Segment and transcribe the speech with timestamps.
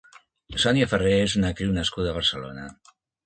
[0.63, 2.67] Sonia Ferrer és una actriu nascuda a Barcelona.